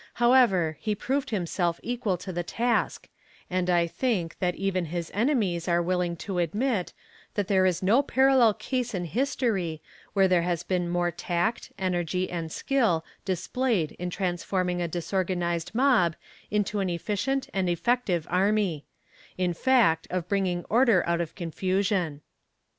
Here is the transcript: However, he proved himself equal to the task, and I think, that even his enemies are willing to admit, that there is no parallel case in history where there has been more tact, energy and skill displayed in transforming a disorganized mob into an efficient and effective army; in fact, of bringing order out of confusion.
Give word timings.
However, 0.15 0.77
he 0.81 0.95
proved 0.95 1.29
himself 1.29 1.79
equal 1.83 2.17
to 2.17 2.33
the 2.33 2.41
task, 2.41 3.07
and 3.51 3.69
I 3.69 3.85
think, 3.85 4.39
that 4.39 4.55
even 4.55 4.85
his 4.85 5.11
enemies 5.13 5.67
are 5.67 5.79
willing 5.79 6.15
to 6.25 6.39
admit, 6.39 6.91
that 7.35 7.47
there 7.47 7.67
is 7.67 7.83
no 7.83 8.01
parallel 8.01 8.55
case 8.55 8.95
in 8.95 9.05
history 9.05 9.79
where 10.13 10.27
there 10.27 10.41
has 10.41 10.63
been 10.63 10.89
more 10.89 11.11
tact, 11.11 11.71
energy 11.77 12.31
and 12.31 12.51
skill 12.51 13.05
displayed 13.25 13.91
in 13.99 14.09
transforming 14.09 14.81
a 14.81 14.87
disorganized 14.87 15.75
mob 15.75 16.15
into 16.49 16.79
an 16.79 16.89
efficient 16.89 17.47
and 17.53 17.69
effective 17.69 18.25
army; 18.31 18.87
in 19.37 19.53
fact, 19.53 20.07
of 20.09 20.27
bringing 20.27 20.65
order 20.67 21.03
out 21.07 21.21
of 21.21 21.35
confusion. 21.35 22.21